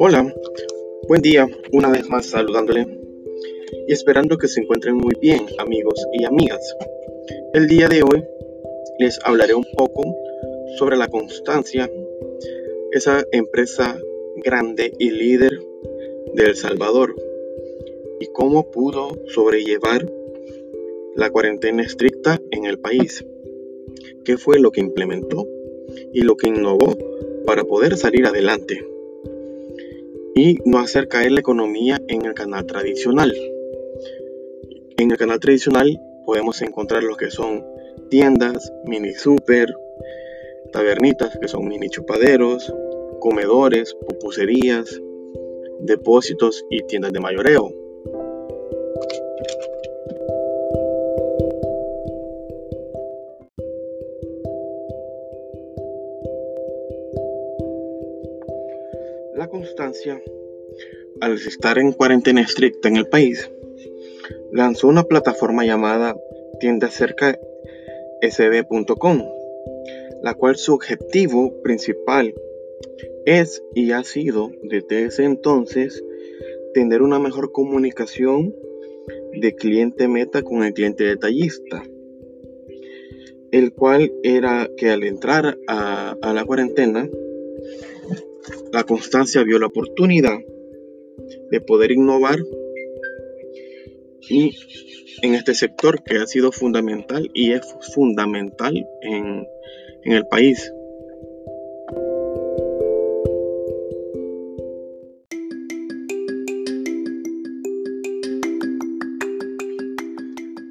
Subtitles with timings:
[0.00, 0.32] Hola,
[1.08, 2.86] buen día, una vez más saludándole
[3.88, 6.76] y esperando que se encuentren muy bien amigos y amigas.
[7.52, 8.22] El día de hoy
[9.00, 10.14] les hablaré un poco
[10.76, 11.90] sobre la constancia,
[12.92, 14.00] esa empresa
[14.36, 15.58] grande y líder
[16.32, 17.16] de El Salvador
[18.20, 20.08] y cómo pudo sobrellevar
[21.16, 23.26] la cuarentena estricta en el país.
[24.24, 25.48] ¿Qué fue lo que implementó
[26.12, 26.96] y lo que innovó
[27.44, 28.86] para poder salir adelante?
[30.38, 33.34] Y no hacer caer la economía en el canal tradicional.
[34.96, 37.66] En el canal tradicional podemos encontrar lo que son
[38.08, 39.74] tiendas, mini super,
[40.72, 42.72] tabernitas que son mini chupaderos,
[43.18, 45.02] comedores, pupuserías,
[45.80, 47.74] depósitos y tiendas de mayoreo.
[59.34, 60.20] La constancia,
[61.20, 63.50] al estar en cuarentena estricta en el país,
[64.52, 66.16] lanzó una plataforma llamada
[66.60, 69.22] tiendacercasb.com,
[70.22, 72.34] la cual su objetivo principal
[73.24, 76.04] es y ha sido desde ese entonces
[76.74, 78.54] tener una mejor comunicación
[79.32, 81.82] de cliente meta con el cliente detallista,
[83.50, 87.08] el cual era que al entrar a, a la cuarentena,
[88.72, 90.38] la constancia vio la oportunidad
[91.50, 92.38] de poder innovar
[94.28, 94.54] y
[95.22, 97.62] en este sector que ha sido fundamental y es
[97.94, 99.46] fundamental en,
[100.04, 100.72] en el país.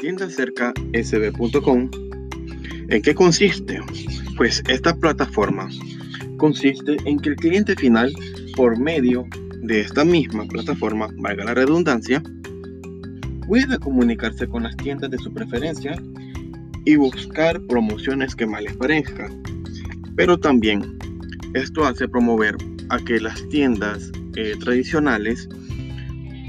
[0.00, 1.90] Tienda cerca sb.com.
[2.88, 3.80] ¿En qué consiste?
[4.36, 5.68] Pues esta plataforma
[6.38, 8.12] consiste en que el cliente final,
[8.56, 9.26] por medio
[9.62, 12.22] de esta misma plataforma, valga la redundancia,
[13.46, 16.00] pueda comunicarse con las tiendas de su preferencia
[16.84, 19.28] y buscar promociones que más les parezca.
[20.16, 20.98] Pero también
[21.54, 22.56] esto hace promover
[22.88, 25.48] a que las tiendas eh, tradicionales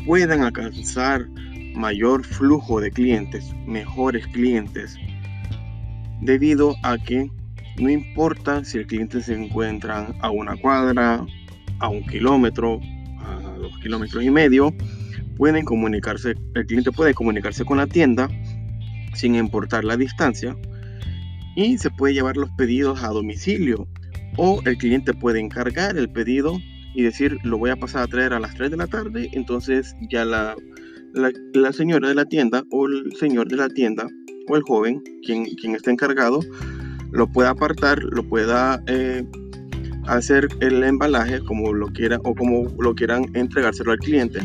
[0.06, 1.28] puedan alcanzar
[1.76, 4.98] mayor flujo de clientes, mejores clientes,
[6.22, 7.30] debido a que
[7.80, 11.26] no importa si el cliente se encuentra a una cuadra,
[11.80, 12.80] a un kilómetro,
[13.62, 14.74] dos kilómetros y medio,
[15.38, 18.30] pueden comunicarse, el cliente puede comunicarse con la tienda
[19.14, 20.56] sin importar la distancia
[21.56, 23.88] y se puede llevar los pedidos a domicilio
[24.38, 26.60] o el cliente puede encargar el pedido
[26.94, 29.96] y decir lo voy a pasar a traer a las 3 de la tarde, entonces
[30.10, 30.56] ya la,
[31.14, 34.08] la, señora de la tienda o el señor de la tienda
[34.48, 36.40] o el joven, quien, quien está encargado,
[37.12, 39.26] lo pueda apartar, lo pueda eh,
[40.08, 44.40] hacer el embalaje como lo quiera o como lo quieran entregárselo al cliente.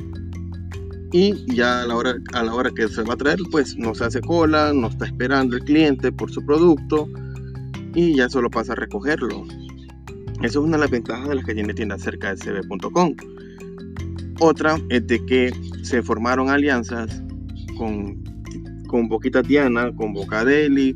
[1.13, 3.95] Y ya a la hora, a la hora que se va a traer, pues no
[3.95, 7.09] se hace cola, no está esperando el cliente por su producto
[7.95, 9.45] y ya solo pasa a recogerlo.
[10.43, 13.15] Eso es una de las ventajas de las que tiene tienda cerca de cb.com.
[14.41, 15.51] Otra es de que
[15.83, 17.23] se formaron alianzas
[17.79, 18.23] con,
[18.87, 20.95] con Boquita Diana, con Bocadeli,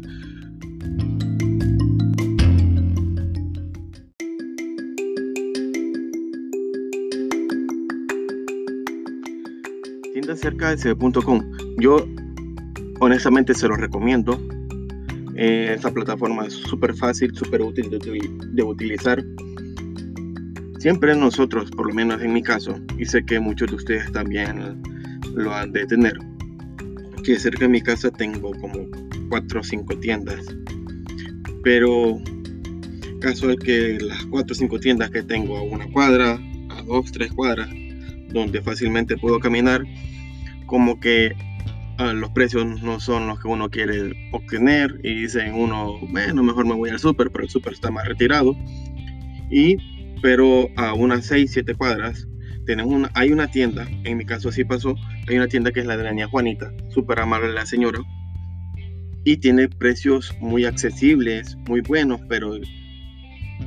[10.40, 11.42] tienda cerca de cb.com.
[11.78, 12.06] Yo
[13.00, 14.40] honestamente se lo recomiendo.
[15.36, 19.24] Eh, esta plataforma es súper fácil, súper útil de, utilizar.
[20.78, 24.82] Siempre nosotros, por lo menos en mi caso, y sé que muchos de ustedes también
[25.34, 26.18] lo han de tener,
[27.24, 28.86] que cerca de mi casa tengo como
[29.28, 30.44] 4 o 5 tiendas.
[31.62, 32.18] Pero
[33.20, 36.38] caso es que las 4 o 5 tiendas que tengo a una cuadra,
[36.70, 37.68] a 2, 3 cuadras,
[38.32, 39.84] donde fácilmente puedo caminar,
[40.70, 41.34] como que
[41.98, 46.64] ah, los precios no son los que uno quiere obtener y dicen uno, bueno, mejor
[46.64, 48.54] me voy al súper, pero el súper está más retirado.
[49.50, 49.76] Y,
[50.22, 52.28] pero a unas 6, 7 cuadras,
[52.66, 54.94] tenemos una, hay una tienda, en mi caso así pasó,
[55.28, 57.98] hay una tienda que es la de la niña Juanita, súper amable la señora,
[59.24, 62.52] y tiene precios muy accesibles, muy buenos, pero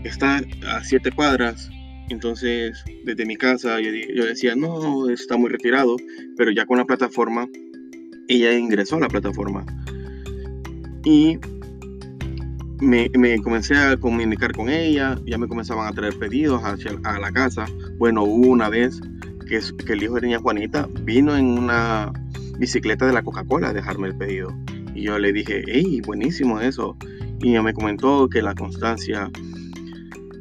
[0.06, 1.70] está a 7 cuadras,
[2.10, 5.96] entonces, desde mi casa yo, decía, no, está muy retirado,
[6.38, 7.48] pero ya con la plataforma,
[8.28, 9.66] ella ingresó a la plataforma.
[11.06, 11.38] Y
[12.82, 13.10] me,
[13.42, 17.66] comencé a comunicar con ella, ya me comenzaban a traer pedidos hacia a la casa.
[17.98, 19.00] Bueno, hubo una vez
[19.48, 22.12] que, que el hijo de niña Juanita vino en una
[22.60, 24.54] bicicleta de la Coca-Cola a dejarme el pedido.
[24.94, 26.98] Y yo le dije, hey, buenísimo eso.
[27.42, 29.30] Y ella me comentó que la constancia,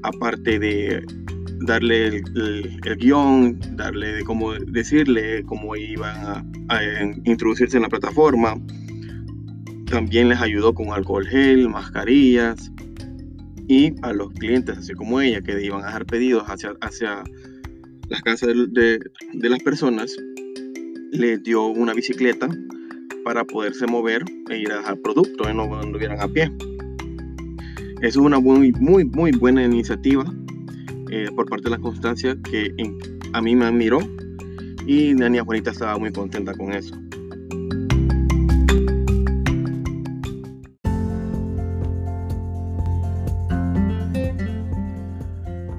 [0.03, 1.05] aparte de
[1.65, 6.83] darle el, guion, darle cómo decirle cómo iban a,
[7.25, 8.55] introducirse en la plataforma.
[9.87, 12.71] También les ayudó con alcohol gel, mascarillas
[13.69, 17.23] y a los clientes, así como ella, que iban a dejar pedidos hacia, hacia
[18.09, 18.99] las casas de,
[19.33, 20.15] de las personas,
[21.13, 22.49] les dio una bicicleta
[23.25, 26.51] para poderse mover e ir a dejar productos y no anduvieran a pie.
[28.01, 30.25] Es una muy, muy, muy buena iniciativa
[31.15, 32.75] eh, por parte de la Constancia que
[33.35, 33.99] a mí me admiró
[34.87, 36.95] y Nania Juanita estaba muy contenta con eso.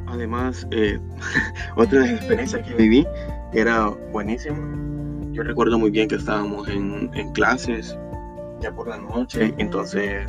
[0.05, 0.99] Además, eh,
[1.77, 3.07] otra de las experiencias que viví
[3.53, 4.55] era buenísima.
[5.31, 7.97] Yo recuerdo muy bien que estábamos en, en clases
[8.61, 10.27] ya por la noche, entonces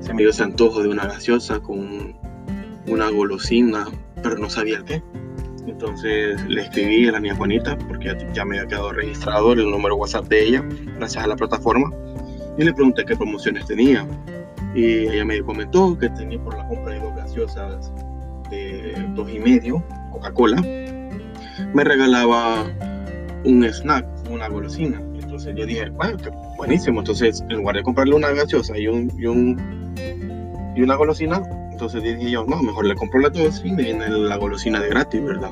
[0.00, 2.14] se me dio ese antojo de una gaseosa con
[2.86, 3.86] una golosina,
[4.28, 5.02] pero no sabía qué.
[5.66, 9.96] Entonces le escribí a la niña Juanita, porque ya me había quedado registrado el número
[9.96, 10.64] WhatsApp de ella,
[10.96, 11.90] gracias a la plataforma,
[12.56, 14.06] y le pregunté qué promociones tenía.
[14.74, 17.92] Y ella me comentó que tenía por la compra de dos gaseosas
[18.50, 19.82] de dos y medio,
[20.12, 20.60] Coca-Cola,
[21.74, 22.66] me regalaba
[23.44, 25.00] un snack, una golosina.
[25.14, 26.16] Entonces yo dije, bueno,
[26.56, 27.00] buenísimo.
[27.00, 29.94] Entonces, en lugar de comprarle una gaseosa y un, y un
[30.76, 31.42] y una golosina.
[31.76, 34.88] Entonces dije yo, no, mejor le compro las dos y me viene la golosina de
[34.88, 35.50] gratis, ¿verdad?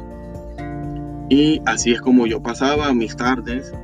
[1.29, 3.75] Y así es como yo pasaba mis tardes,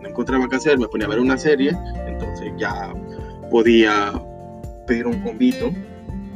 [0.00, 1.76] no encontraba qué hacer, me ponía a ver una serie,
[2.06, 2.94] entonces ya
[3.50, 4.12] podía
[4.86, 5.72] pedir un convito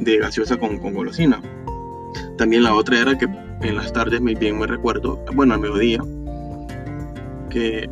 [0.01, 1.41] de gaseosa con, golosina.
[2.37, 3.29] También la otra era que
[3.61, 6.01] en las tardes, bien me recuerdo, bueno, al mediodía,
[7.49, 7.89] que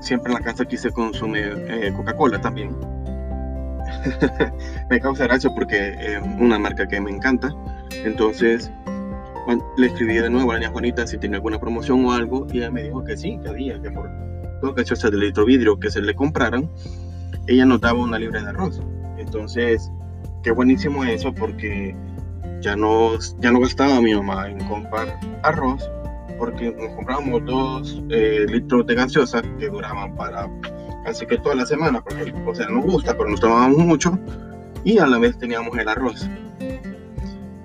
[0.00, 2.95] siempre en la casa aquí se consume eh, Coca-Cola también.
[4.90, 7.54] me causa gracia porque es una marca que me encanta.
[8.04, 8.70] Entonces
[9.76, 12.58] le escribí de nuevo a la niña Juanita si tenía alguna promoción o algo y
[12.58, 14.10] ella me dijo que sí, que había, que por
[14.60, 16.70] todo gaseosas de litro vidrio que se le compraran,
[17.46, 18.80] ella nos daba una libra de arroz.
[19.18, 19.90] Entonces,
[20.42, 21.94] qué buenísimo eso porque
[22.60, 25.88] ya no, ya no gastaba mi mamá en comprar arroz
[26.38, 30.48] porque nos comprábamos dos eh, litros de gaseosa que duraban para
[31.06, 34.18] Así que toda la semana, porque o sea, nos gusta, pero nos tomábamos mucho
[34.82, 36.28] y a la vez teníamos el arroz.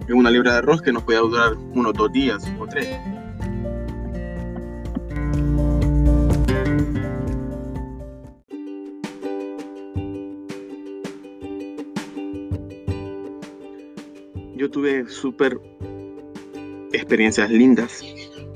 [0.07, 2.87] Y una libra de arroz que nos podía durar unos dos días o tres.
[14.55, 15.59] Yo tuve súper
[16.93, 18.03] experiencias lindas,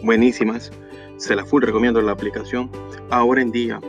[0.03, 0.71] buenísimas.
[1.17, 2.69] Se la full recomiendo la aplicación.
[3.09, 3.79] Ahora en día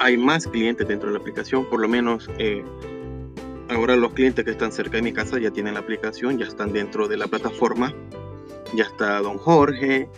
[0.00, 2.64] hay más clientes dentro de la aplicación, por lo menos eh,
[3.68, 6.72] ahora los clientes que están cerca de mi casa ya tienen la aplicación, ya están
[6.72, 7.94] dentro de la plataforma,
[8.74, 10.08] ya está Don Jorge,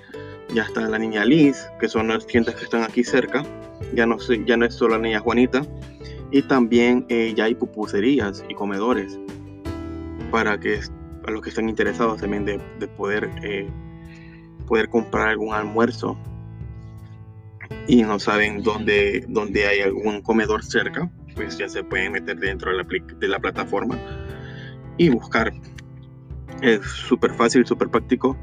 [0.55, 3.45] ya está la niña Liz, que son las tiendas que están aquí cerca,
[3.95, 5.63] ya no, ya no es solo la niña Juanita,
[6.31, 9.19] y también eh, ya hay pupuserías y comedores
[10.31, 10.81] para que
[11.27, 12.59] a los que están interesados también de,
[12.97, 13.69] poder, eh,
[14.67, 16.17] poder comprar algún almuerzo
[17.87, 22.71] y no saben dónde, dónde hay algún comedor cerca, pues ya se pueden meter dentro
[22.71, 22.87] de la,
[23.19, 23.99] de la plataforma
[24.97, 25.53] y buscar.
[26.63, 28.37] Es súper fácil, súper práctico.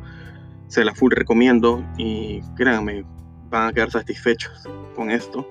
[0.67, 3.03] Se la full recomiendo y créanme,
[3.49, 5.47] van a quedar satisfechos con esto.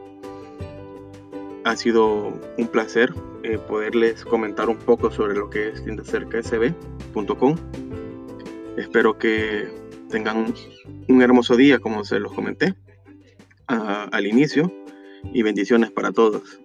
[1.64, 3.12] Ha sido un placer
[3.44, 7.56] eh, poderles comentar un poco sobre lo que es tiendacercasb.com.
[8.76, 9.68] Espero que
[10.08, 10.52] tengan
[11.08, 12.75] un hermoso día, como se los comenté
[13.72, 14.72] al inicio
[15.32, 16.60] y bendiciones para todos.